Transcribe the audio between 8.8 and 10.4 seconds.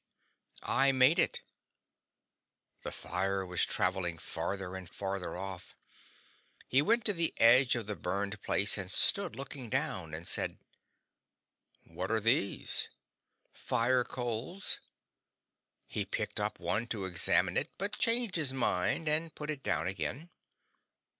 stood looking down, and